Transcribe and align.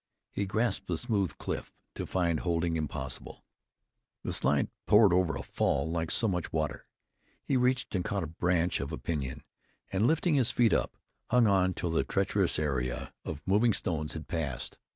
He 0.31 0.47
grasped 0.47 0.87
the 0.87 0.97
smooth 0.97 1.37
cliff, 1.37 1.71
to 1.93 2.07
find 2.07 2.39
holding 2.39 2.75
impossible. 2.75 3.45
The 4.23 4.33
slide 4.33 4.71
poured 4.87 5.13
over 5.13 5.35
a 5.35 5.43
fall 5.43 5.87
like 5.91 6.09
so 6.09 6.27
much 6.27 6.51
water. 6.51 6.87
He 7.43 7.55
reached 7.55 7.93
and 7.93 8.03
caught 8.03 8.23
a 8.23 8.37
branch 8.41 8.79
of 8.79 8.91
a 8.91 8.97
pinyon, 8.97 9.43
and 9.91 10.07
lifting 10.07 10.33
his 10.33 10.49
feet 10.49 10.73
up, 10.73 10.97
hung 11.29 11.45
on 11.45 11.75
till 11.75 11.91
the 11.91 12.03
treacherous 12.03 12.57
area 12.57 13.13
of 13.23 13.43
moving 13.45 13.73
stones 13.73 14.13
had 14.13 14.27
passed. 14.27 14.79